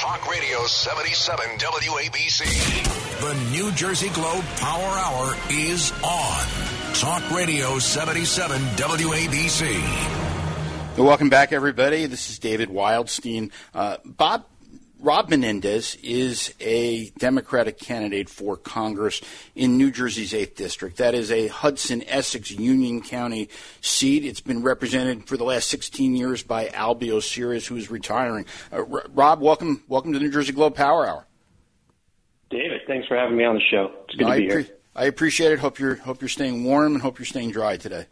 [0.00, 3.20] Talk Radio 77 WABC.
[3.20, 6.94] The New Jersey Globe Power Hour is on.
[6.94, 9.78] Talk Radio 77 WABC.
[10.96, 12.06] Welcome back, everybody.
[12.06, 13.50] This is David Wildstein.
[13.74, 14.46] Uh, Bob
[15.02, 19.22] Rob Menendez is a Democratic candidate for Congress
[19.54, 20.98] in New Jersey's 8th District.
[20.98, 23.48] That is a Hudson Essex Union County
[23.80, 24.26] seat.
[24.26, 28.44] It's been represented for the last 16 years by Albio Sires, who is retiring.
[28.70, 31.26] Uh, Rob, welcome, welcome to the New Jersey Globe Power Hour.
[32.50, 33.90] David, thanks for having me on the show.
[34.04, 34.76] It's good no, to be I pre- here.
[34.94, 35.60] I appreciate it.
[35.60, 38.06] Hope you're hope you're staying warm and hope you're staying dry today.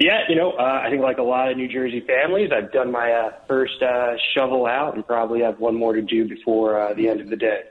[0.00, 2.90] Yeah, you know, uh, I think like a lot of New Jersey families, I've done
[2.90, 6.94] my uh, first uh, shovel out and probably have one more to do before uh,
[6.94, 7.64] the end of the day.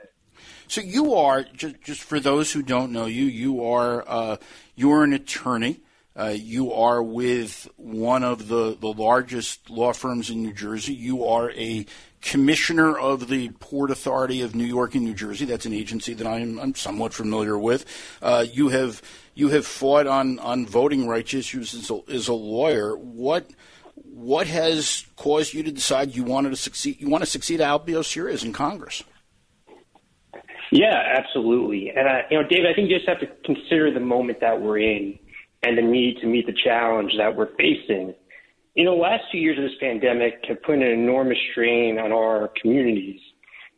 [0.68, 4.36] So you are just just for those who don't know you, you are uh,
[4.76, 5.80] you're an attorney.
[6.16, 10.92] Uh, you are with one of the, the largest law firms in New Jersey.
[10.92, 11.86] You are a
[12.20, 15.44] commissioner of the Port Authority of New York and New Jersey.
[15.44, 17.86] That's an agency that I'm, I'm somewhat familiar with.
[18.20, 19.02] Uh, you have
[19.34, 22.96] you have fought on, on voting rights issues as a, as a lawyer.
[22.96, 23.50] What
[23.94, 27.00] what has caused you to decide you wanted to succeed?
[27.00, 29.02] You want to succeed Albio Sires in Congress?
[30.70, 31.90] Yeah, absolutely.
[31.90, 34.60] And I, you know, David, I think you just have to consider the moment that
[34.60, 35.18] we're in
[35.62, 38.14] and the need to meet the challenge that we're facing.
[38.80, 42.50] You know, last two years of this pandemic have put an enormous strain on our
[42.62, 43.20] communities.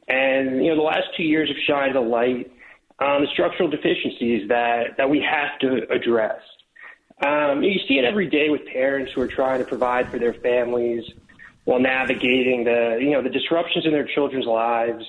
[0.07, 2.53] And, you know, the last two years have shined a light
[3.01, 6.39] on the structural deficiencies that, that we have to address.
[7.21, 10.35] Um, you see it every day with parents who are trying to provide for their
[10.35, 11.03] families
[11.65, 15.05] while navigating the, you know, the disruptions in their children's lives,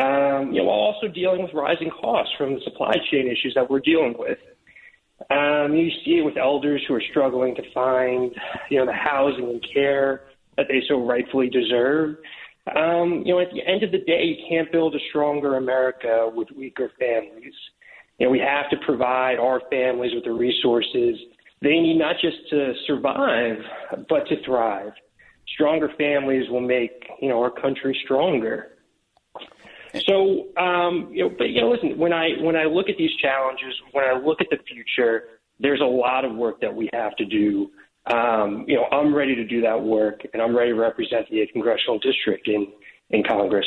[0.00, 3.70] um, you know, while also dealing with rising costs from the supply chain issues that
[3.70, 4.36] we're dealing with.
[5.28, 8.32] Um, you see it with elders who are struggling to find,
[8.70, 10.22] you know, the housing and care
[10.56, 12.16] that they so rightfully deserve.
[12.74, 16.30] Um, you know, at the end of the day, you can't build a stronger America
[16.34, 17.54] with weaker families.
[18.18, 21.16] You know, we have to provide our families with the resources
[21.62, 23.56] they need not just to survive,
[24.08, 24.92] but to thrive.
[25.54, 28.78] Stronger families will make, you know, our country stronger.
[30.06, 31.98] So, um, you know, but you know, listen.
[31.98, 35.24] When I when I look at these challenges, when I look at the future,
[35.58, 37.70] there's a lot of work that we have to do.
[38.06, 41.44] Um, you know, I'm ready to do that work, and I'm ready to represent the
[41.52, 42.68] congressional district in
[43.10, 43.66] in Congress.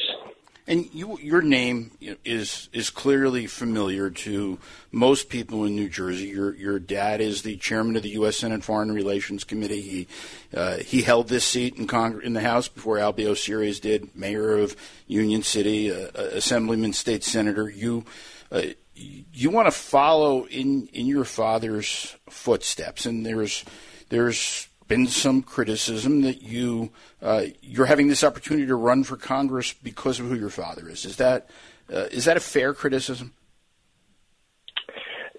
[0.66, 1.92] And you, your name
[2.24, 4.60] is is clearly familiar to
[4.94, 6.28] most people in New Jersey.
[6.28, 8.38] Your your dad is the chairman of the U.S.
[8.38, 9.82] Senate Foreign Relations Committee.
[9.82, 10.08] He
[10.56, 14.16] uh, he held this seat in Congress in the House before Albio Sires did.
[14.16, 17.70] Mayor of Union City, uh, uh Assemblyman, state senator.
[17.70, 18.06] You
[18.50, 18.62] uh,
[18.96, 23.66] you want to follow in in your father's footsteps, and there's
[24.08, 29.74] there's been some criticism that you uh, you're having this opportunity to run for Congress
[29.74, 31.06] because of who your father is.
[31.06, 31.50] Is that
[31.92, 33.34] uh, is that a fair criticism?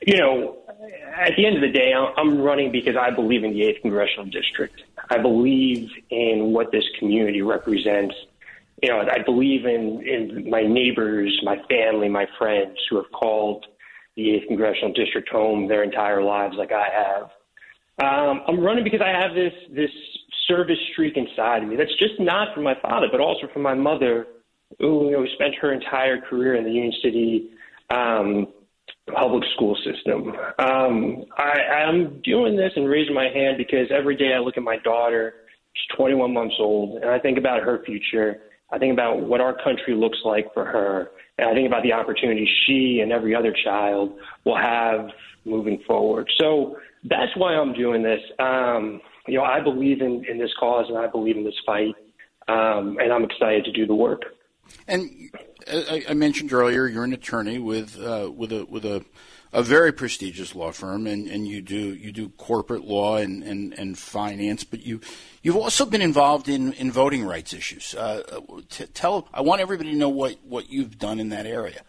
[0.06, 0.58] You know,
[1.16, 4.26] at the end of the day, I'm running because I believe in the eighth congressional
[4.26, 4.82] district.
[5.10, 8.14] I believe in what this community represents.
[8.82, 13.64] You know, I believe in in my neighbors, my family, my friends who have called
[14.16, 17.30] the eighth congressional district home their entire lives, like I have.
[18.02, 19.90] Um, I'm running because I have this this
[20.48, 21.76] service streak inside of me.
[21.76, 24.26] That's just not from my father, but also from my mother,
[24.78, 27.50] who you know spent her entire career in the Union City
[27.90, 28.48] um,
[29.12, 30.32] public school system.
[30.58, 34.62] Um, I, I'm doing this and raising my hand because every day I look at
[34.62, 35.34] my daughter.
[35.74, 38.40] She's 21 months old, and I think about her future.
[38.70, 41.92] I think about what our country looks like for her, and I think about the
[41.92, 45.10] opportunities she and every other child will have
[45.44, 46.28] moving forward.
[46.40, 48.20] So that's why I'm doing this.
[48.38, 51.94] Um, you know, I believe in, in this cause and I believe in this fight,
[52.48, 54.22] um, and I'm excited to do the work.
[54.88, 55.30] And
[55.70, 59.04] I, I mentioned earlier, you're an attorney with uh, with a with a,
[59.52, 63.72] a very prestigious law firm, and, and you do you do corporate law and, and,
[63.78, 65.00] and finance, but you
[65.42, 67.94] you've also been involved in, in voting rights issues.
[67.94, 68.40] Uh,
[68.70, 71.82] t- tell I want everybody to know what, what you've done in that area.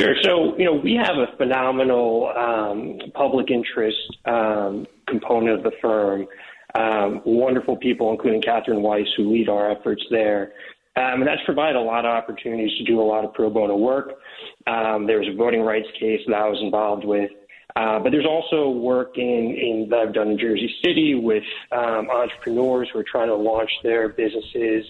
[0.00, 0.14] Sure.
[0.22, 6.26] So, you know, we have a phenomenal um, public interest um, component of the firm.
[6.74, 10.52] Um, wonderful people, including Catherine Weiss, who lead our efforts there.
[10.96, 13.76] Um, and that's provided a lot of opportunities to do a lot of pro bono
[13.76, 14.14] work.
[14.66, 17.30] Um, there's a voting rights case that I was involved with.
[17.76, 22.08] Uh, but there's also work in, in that I've done in Jersey City with um,
[22.10, 24.86] entrepreneurs who are trying to launch their businesses.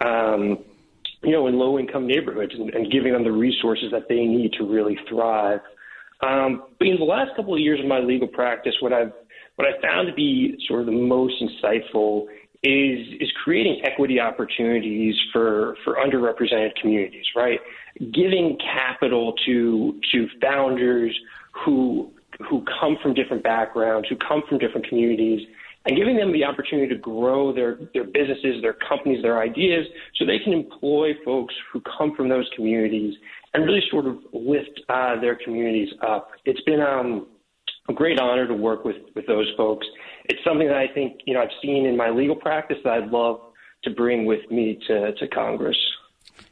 [0.00, 0.58] Um,
[1.24, 4.52] you know, in low income neighborhoods and, and giving them the resources that they need
[4.58, 5.60] to really thrive.
[6.22, 9.12] Um, but in the last couple of years of my legal practice, what I've
[9.56, 12.26] what I found to be sort of the most insightful
[12.62, 17.60] is is creating equity opportunities for for underrepresented communities, right?
[17.98, 21.16] Giving capital to to founders
[21.64, 22.10] who
[22.48, 25.46] who come from different backgrounds, who come from different communities,
[25.86, 29.86] and giving them the opportunity to grow their, their businesses, their companies, their ideas,
[30.16, 33.14] so they can employ folks who come from those communities
[33.52, 36.30] and really sort of lift uh, their communities up.
[36.44, 37.26] It's been um,
[37.88, 39.86] a great honor to work with, with those folks.
[40.26, 43.10] It's something that I think you know I've seen in my legal practice that I'd
[43.10, 43.40] love
[43.84, 45.76] to bring with me to, to Congress.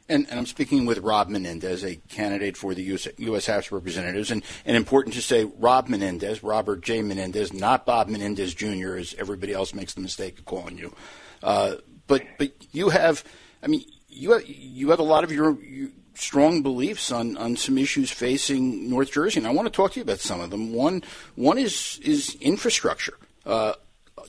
[0.09, 3.45] And, and, I'm speaking with Rob Menendez, a candidate for the US, U.S.
[3.45, 4.31] House of Representatives.
[4.31, 7.01] And, and important to say, Rob Menendez, Robert J.
[7.01, 10.93] Menendez, not Bob Menendez Jr., as everybody else makes the mistake of calling you.
[11.41, 11.75] Uh,
[12.07, 13.23] but but you have,
[13.61, 17.55] I mean, you have, you have a lot of your, your strong beliefs on, on
[17.55, 20.49] some issues facing North Jersey, and I want to talk to you about some of
[20.49, 20.73] them.
[20.73, 21.03] One
[21.35, 23.17] one is is infrastructure.
[23.45, 23.73] Uh,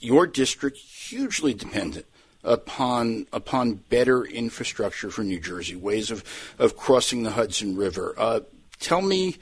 [0.00, 2.06] your district hugely dependent
[2.44, 6.24] upon upon better infrastructure for New Jersey, ways of,
[6.58, 8.14] of crossing the Hudson River.
[8.16, 8.40] Uh,
[8.78, 9.36] tell me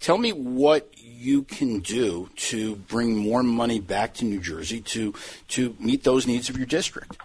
[0.00, 5.14] tell me what you can do to bring more money back to New Jersey to
[5.48, 7.18] to meet those needs of your district.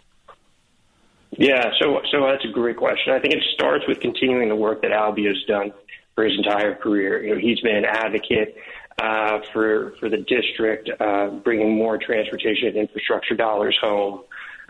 [1.32, 3.14] Yeah, so so that's a great question.
[3.14, 5.72] I think it starts with continuing the work that Albie has done
[6.16, 7.24] for his entire career.
[7.24, 8.56] You know, he's been an advocate
[9.02, 14.24] uh, for for the district, uh, bringing more transportation and infrastructure dollars home.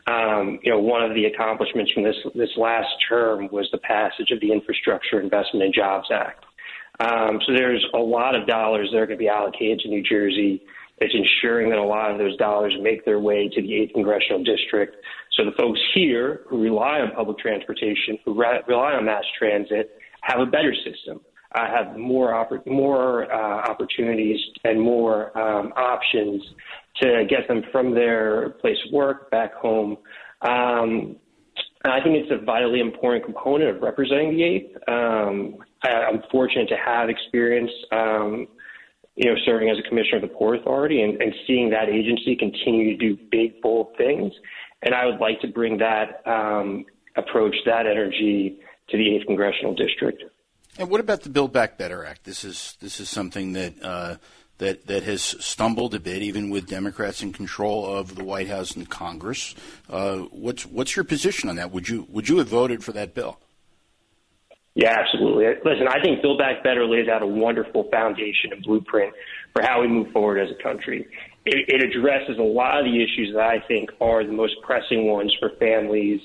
[0.09, 4.31] Um, you know, one of the accomplishments from this this last term was the passage
[4.31, 6.45] of the Infrastructure Investment and Jobs Act.
[6.99, 10.03] Um, so there's a lot of dollars that are going to be allocated to New
[10.03, 10.61] Jersey.
[10.97, 14.43] It's ensuring that a lot of those dollars make their way to the 8th Congressional
[14.43, 14.95] District.
[15.37, 19.97] So the folks here who rely on public transportation, who re- rely on mass transit,
[20.21, 21.21] have a better system,
[21.55, 26.43] have more oppor- more uh, opportunities and more um, options
[27.01, 29.97] to get them from their place of work back home.
[30.41, 31.15] Um,
[31.85, 34.75] I think it's a vitally important component of representing the eighth.
[34.87, 38.47] Um, I, am fortunate to have experience, um,
[39.15, 42.35] you know, serving as a commissioner of the Port Authority and, and, seeing that agency
[42.35, 44.33] continue to do big, bold things.
[44.81, 46.85] And I would like to bring that um,
[47.15, 48.59] approach, that energy,
[48.89, 50.23] to the eighth congressional district.
[50.77, 52.23] And what about the Build Back Better Act?
[52.23, 54.15] This is this is something that uh,
[54.59, 58.75] that that has stumbled a bit, even with Democrats in control of the White House
[58.75, 59.55] and Congress.
[59.89, 61.71] Uh, what's what's your position on that?
[61.71, 63.39] Would you would you have voted for that bill?
[64.75, 65.45] Yeah, absolutely.
[65.65, 69.13] Listen, I think Build Back Better lays out a wonderful foundation and blueprint
[69.51, 71.07] for how we move forward as a country.
[71.45, 75.07] It, it addresses a lot of the issues that I think are the most pressing
[75.07, 76.21] ones for families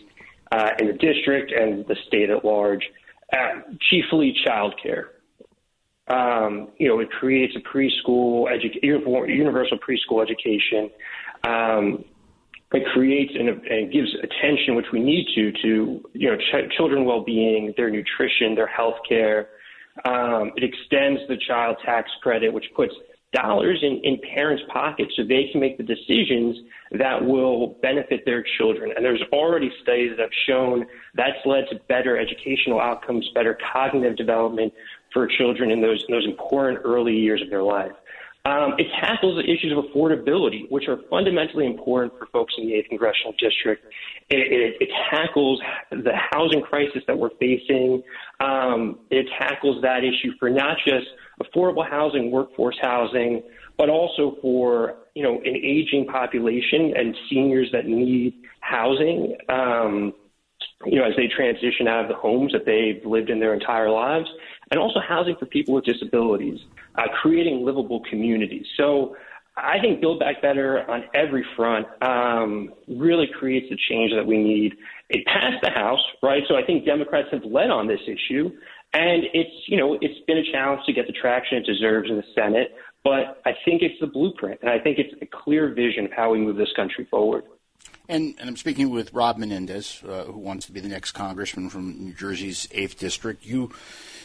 [0.53, 2.83] uh, in the district and the state at large,
[3.33, 3.61] uh,
[3.91, 5.07] chiefly childcare.
[6.09, 10.91] Um, you know, it creates a preschool edu- universal preschool education.
[11.45, 12.05] Um,
[12.73, 17.05] it creates and, and, gives attention, which we need to, to you know, ch- children
[17.05, 19.49] well-being, their nutrition, their health care.
[20.05, 22.95] Um, it extends the child tax credit, which puts
[23.35, 26.57] dollars in, in parents' pockets so they can make the decisions
[26.93, 28.93] that will benefit their children.
[28.95, 34.17] And there's already studies that have shown that's led to better educational outcomes, better cognitive
[34.17, 34.73] development,
[35.15, 37.93] for children in those in those important early years of their life.
[38.47, 42.75] Um, it tackles the issues of affordability, which are fundamentally important for folks in the
[42.75, 43.83] 8th Congressional District.
[44.29, 48.03] It, it, it tackles the housing crisis that we're facing.
[48.41, 51.07] Um, it tackles that issue for not just
[51.43, 53.43] affordable housing, workforce housing,
[53.79, 59.39] but also for you know an aging population and seniors that need housing.
[59.49, 60.13] Um,
[60.87, 63.91] you know, as they transition out of the homes that they've lived in their entire
[63.91, 64.27] lives,
[64.71, 66.59] and also housing for people with disabilities,
[66.97, 68.67] uh, creating livable communities.
[68.77, 69.17] So
[69.57, 74.39] I think Build Back Better on every front um, really creates the change that we
[74.39, 74.75] need.
[75.11, 76.43] It passed the House, right?
[76.49, 78.51] So I think Democrats have led on this issue,
[78.93, 82.17] and it's you know it's been a challenge to get the traction it deserves in
[82.17, 82.75] the Senate.
[83.05, 86.33] But I think it's the blueprint, and I think it's a clear vision of how
[86.33, 87.45] we move this country forward.
[88.09, 91.71] And, and I'm speaking with Rob Menendez, uh, who wants to be the next congressman
[91.71, 93.45] from New Jersey's 8th District.
[93.45, 93.71] You,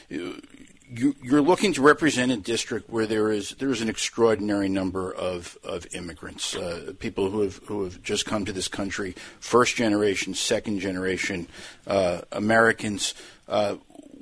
[0.10, 5.14] you, you're looking to represent a district where there is there is an extraordinary number
[5.14, 9.76] of of immigrants, uh, people who have who have just come to this country, first
[9.76, 11.48] generation, second generation
[11.88, 13.14] uh, Americans.
[13.48, 13.76] Uh,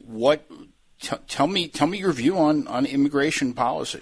[0.05, 0.45] what?
[0.99, 4.01] T- tell me tell me your view on on immigration policy.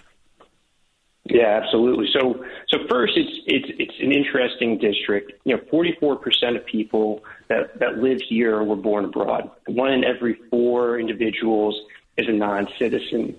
[1.26, 2.08] Yeah, absolutely.
[2.14, 2.44] So,
[2.76, 5.34] so first, it's it's it's an interesting district.
[5.44, 9.50] You know, 44 percent of people that that live here were born abroad.
[9.68, 11.80] One in every four individuals
[12.18, 13.36] is a non-citizen.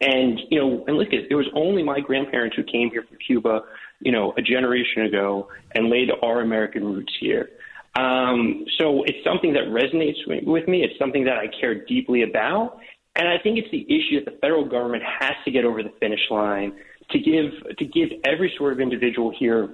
[0.00, 3.62] And you know, and look, it was only my grandparents who came here from Cuba,
[4.00, 7.50] you know, a generation ago and laid our American roots here.
[7.94, 10.82] Um, so it's something that resonates with me.
[10.82, 12.78] It's something that I care deeply about,
[13.14, 15.92] and I think it's the issue that the federal government has to get over the
[16.00, 16.74] finish line
[17.10, 19.70] to give to give every sort of individual here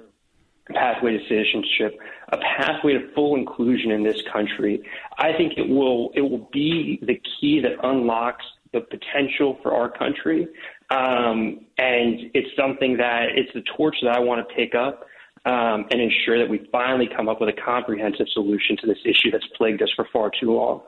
[0.69, 1.99] a pathway to citizenship,
[2.31, 4.81] a pathway to full inclusion in this country.
[5.17, 9.89] I think it will it will be the key that unlocks the potential for our
[9.89, 10.47] country,
[10.89, 15.05] um, and it's something that it's the torch that I want to pick up.
[15.45, 19.29] Um, and ensure that we finally come up with a comprehensive solution to this issue
[19.29, 20.81] that's plagued us for far too long.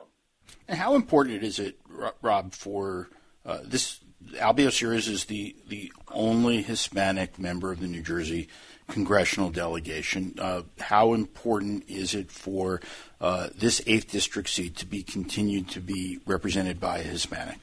[0.66, 1.78] And how important is it,
[2.22, 3.10] Rob, for
[3.44, 4.00] uh, this?
[4.34, 8.48] Albio Sires is the, the only Hispanic member of the New Jersey
[8.88, 10.34] congressional delegation.
[10.38, 12.80] Uh, how important is it for
[13.20, 17.58] uh, this 8th district seat to be continued to be represented by a Hispanic?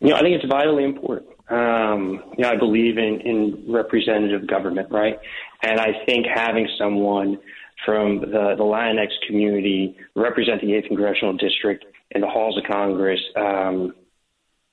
[0.00, 1.30] You know, I think it's vitally important.
[1.48, 5.18] Um, you know, I believe in, in representative government, right?
[5.62, 7.38] And I think having someone
[7.84, 13.20] from the, the Latinx community represent the 8th congressional district in the halls of Congress
[13.36, 13.94] um,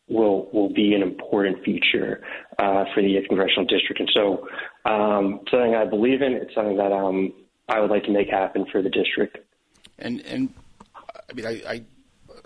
[0.08, 2.24] will will be an important feature
[2.60, 4.00] uh, for the 8th congressional district.
[4.00, 4.48] And so,
[4.86, 6.34] um, something I believe in.
[6.34, 7.34] It's something that um,
[7.68, 9.38] I would like to make happen for the district.
[10.00, 10.54] And and
[11.30, 11.84] I mean, I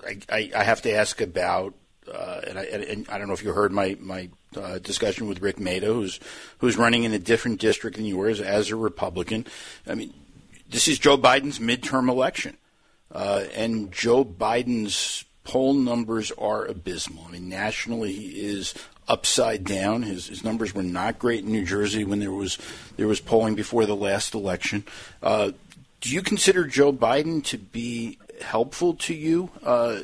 [0.05, 1.75] I, I, I have to ask about.
[2.11, 5.39] Uh, and, I, and I don't know if you heard my my uh, discussion with
[5.39, 6.19] Rik Mehta, who's
[6.57, 9.45] who's running in a different district than yours as a Republican.
[9.85, 10.11] I mean,
[10.67, 12.57] this is Joe Biden's midterm election,
[13.11, 17.25] uh, and Joe Biden's poll numbers are abysmal.
[17.27, 18.73] I mean, nationally, he is
[19.07, 20.03] upside down.
[20.03, 22.57] His, his numbers were not great in New Jersey when there was
[22.97, 24.83] there was polling before the last election.
[25.21, 25.51] Uh,
[25.99, 30.01] do you consider Joe Biden to be helpful to you uh,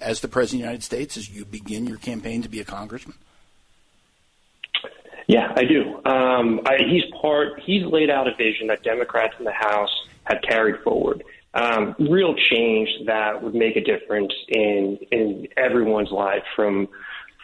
[0.00, 2.64] as the president of the United States as you begin your campaign to be a
[2.64, 3.16] congressman?
[5.28, 6.00] Yeah, I do.
[6.04, 7.60] Um, I, he's part.
[7.60, 11.22] He's laid out a vision that Democrats in the House have carried forward
[11.54, 16.88] um, real change that would make a difference in in everyone's life, from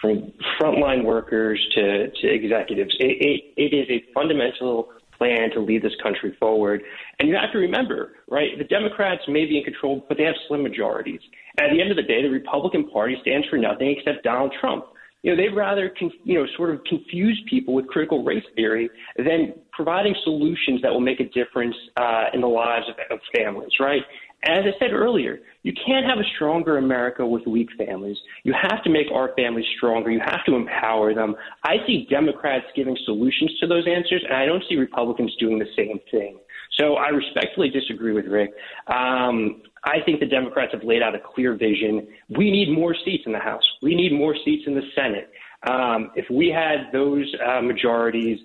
[0.00, 2.94] from frontline workers to, to executives.
[3.00, 3.16] It,
[3.56, 6.82] it, it is a fundamental plan to lead this country forward.
[7.18, 10.34] And you have to remember, right, the Democrats may be in control, but they have
[10.48, 11.20] slim majorities.
[11.58, 14.84] At the end of the day, the Republican Party stands for nothing except Donald Trump
[15.26, 15.92] you know, they'd rather,
[16.23, 21.00] you know, sort of confuse people with critical race theory than providing solutions that will
[21.00, 24.02] make a difference uh, in the lives of, of families, right?
[24.45, 28.16] As I said earlier, you can't have a stronger America with weak families.
[28.45, 30.12] You have to make our families stronger.
[30.12, 31.35] You have to empower them.
[31.64, 35.66] I see Democrats giving solutions to those answers, and I don't see Republicans doing the
[35.76, 36.38] same thing.
[36.78, 38.52] So I respectfully disagree with Rick.
[38.88, 42.06] Um, I think the Democrats have laid out a clear vision.
[42.28, 43.62] We need more seats in the House.
[43.82, 45.30] We need more seats in the Senate.
[45.68, 48.38] Um, if we had those uh, majorities,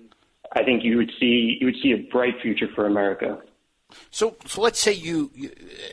[0.54, 3.38] I think you would see you would see a bright future for America.
[4.10, 5.30] So, so let's say you,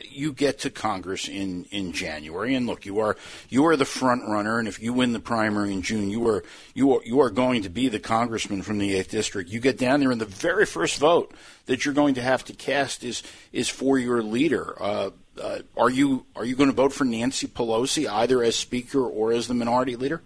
[0.08, 3.16] you, get to Congress in, in January, and look, you are
[3.48, 6.44] you are the front runner, and if you win the primary in June, you are
[6.74, 9.50] you are you are going to be the congressman from the eighth district.
[9.50, 11.34] You get down there, and the very first vote
[11.66, 14.80] that you're going to have to cast is is for your leader.
[14.80, 19.04] Uh, uh, are you are you going to vote for Nancy Pelosi either as Speaker
[19.04, 20.22] or as the Minority Leader?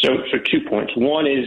[0.00, 0.92] So, so two points.
[0.96, 1.46] One is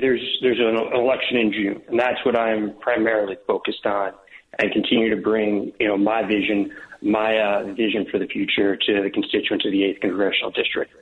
[0.00, 4.12] there's there's an election in June, and that's what I'm primarily focused on,
[4.58, 9.02] and continue to bring you know my vision, my uh, vision for the future to
[9.02, 10.92] the constituents of the eighth congressional district.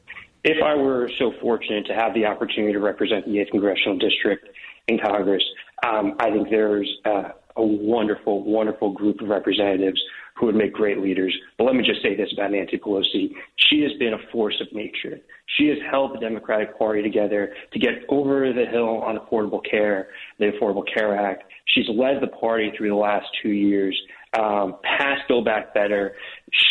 [0.45, 4.49] If I were so fortunate to have the opportunity to represent the eighth congressional district
[4.87, 5.43] in Congress,
[5.85, 10.01] um, I think there's uh, a wonderful, wonderful group of representatives
[10.39, 11.35] who would make great leaders.
[11.57, 13.33] But let me just say this about Nancy Pelosi.
[13.57, 15.19] She has been a force of nature.
[15.57, 20.09] She has held the Democratic Party together to get over the hill on affordable care,
[20.39, 21.45] the Affordable Care Act.
[21.75, 23.99] She's led the party through the last two years,
[24.39, 26.15] um, passed Build Back Better.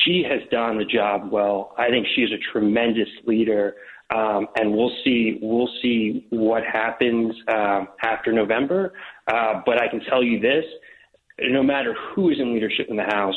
[0.04, 1.74] She has done the job well.
[1.78, 3.76] I think she is a tremendous leader.
[4.14, 8.94] Um, and we'll see we'll see what happens um, after November.
[9.28, 10.64] Uh, but I can tell you this:
[11.40, 13.36] no matter who is in leadership in the House,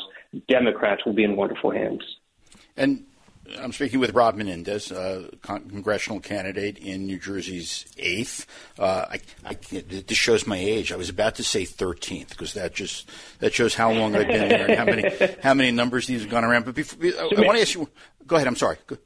[0.49, 2.02] Democrats will be in wonderful hands.
[2.76, 3.04] And
[3.58, 8.47] I'm speaking with Rob Menendez, uh, con- congressional candidate in New Jersey's eighth.
[8.78, 10.92] Uh, I, I, this shows my age.
[10.92, 14.50] I was about to say 13th because that just that shows how long I've been
[14.50, 16.64] here and how many how many numbers these have gone around.
[16.66, 17.88] But before, I, I want to ask you.
[18.26, 18.47] Go ahead.
[18.47, 18.76] I'm sorry.
[18.87, 18.99] Go.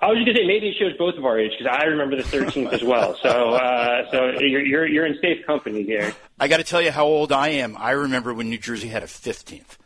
[0.00, 2.16] I was just gonna say maybe it shows both of our age because I remember
[2.16, 3.16] the 13th as well.
[3.22, 6.14] So uh, so you're, you're you're in safe company here.
[6.38, 7.76] I got to tell you how old I am.
[7.78, 9.78] I remember when New Jersey had a 15th.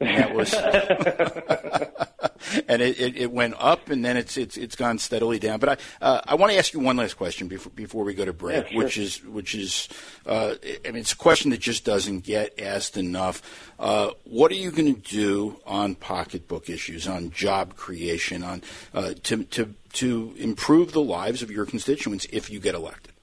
[0.00, 0.52] And that was,
[2.68, 5.60] and it, it, it, went up, and then it's it's it's gone steadily down.
[5.60, 8.24] But I uh, I want to ask you one last question before before we go
[8.24, 8.82] to break, yeah, sure.
[8.82, 9.88] which is which is
[10.26, 13.70] uh, I mean it's a question that just doesn't get asked enough.
[13.78, 18.62] Uh, what are you going to do on pocketbook issues, on job creation, on
[18.94, 23.13] uh, to to to improve the lives of your constituents if you get elected?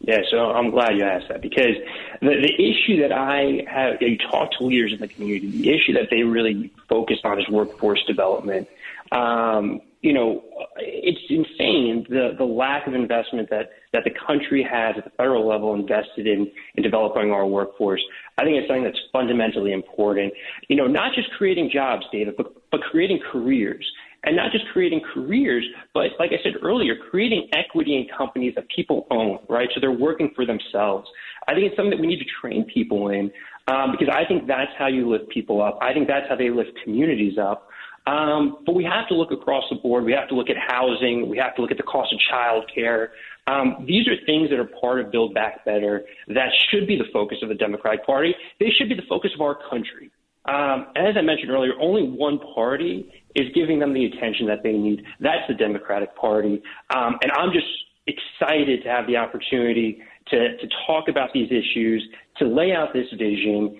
[0.00, 1.74] Yeah, so I'm glad you asked that because
[2.20, 5.92] the, the issue that I have, you talk to leaders in the community, the issue
[5.94, 8.68] that they really focus on is workforce development.
[9.10, 10.44] Um, you know,
[10.76, 15.48] it's insane the, the lack of investment that, that the country has at the federal
[15.48, 18.02] level invested in, in developing our workforce.
[18.36, 20.32] I think it's something that's fundamentally important.
[20.68, 23.84] You know, not just creating jobs, David, but, but creating careers
[24.24, 28.66] and not just creating careers, but like I said earlier, creating equity in companies that
[28.74, 29.68] people own, right?
[29.74, 31.08] So they're working for themselves.
[31.46, 33.30] I think it's something that we need to train people in
[33.68, 35.78] um, because I think that's how you lift people up.
[35.80, 37.68] I think that's how they lift communities up.
[38.06, 40.04] Um, but we have to look across the board.
[40.04, 41.28] We have to look at housing.
[41.28, 43.08] We have to look at the cost of childcare.
[43.46, 47.04] Um, these are things that are part of Build Back Better that should be the
[47.12, 48.34] focus of the Democratic Party.
[48.60, 50.10] They should be the focus of our country.
[50.48, 54.72] Um, as I mentioned earlier, only one party is giving them the attention that they
[54.72, 55.04] need.
[55.20, 56.62] That's the Democratic Party.
[56.94, 57.66] Um, and I'm just
[58.06, 62.02] excited to have the opportunity to, to talk about these issues,
[62.38, 63.78] to lay out this vision,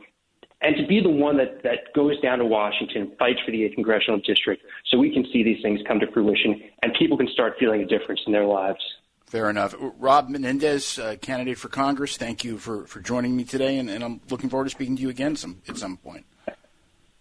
[0.61, 3.75] and to be the one that, that goes down to Washington, fights for the 8th
[3.75, 7.55] congressional district, so we can see these things come to fruition and people can start
[7.59, 8.81] feeling a difference in their lives.
[9.27, 9.75] Fair enough.
[9.79, 14.03] Rob Menendez, uh, candidate for Congress, thank you for, for joining me today, and, and
[14.03, 16.27] I'm looking forward to speaking to you again some, at some point.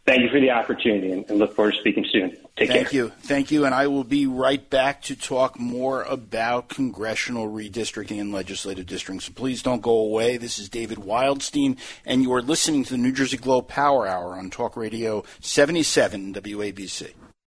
[0.08, 2.30] Thank you for the opportunity and, look forward to speaking soon.
[2.30, 2.78] Take Thank care.
[2.78, 3.12] Thank you.
[3.20, 3.66] Thank you.
[3.66, 9.26] And I will be right back to talk more about congressional redistricting and legislative districts.
[9.26, 10.38] So please don't go away.
[10.38, 14.38] This is David Wildstein, and you are listening to the New Jersey Globe Power Hour
[14.38, 17.27] on Talk Radio 77 WABC.